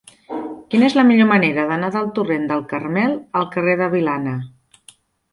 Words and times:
Quina 0.73 0.85
és 0.85 0.93
la 0.99 1.03
millor 1.09 1.27
manera 1.31 1.65
d'anar 1.71 1.89
del 1.95 2.09
torrent 2.15 2.47
del 2.51 2.63
Carmel 2.71 3.13
al 3.41 3.45
carrer 3.57 3.75
de 3.83 3.91
Vilana? 3.93 4.33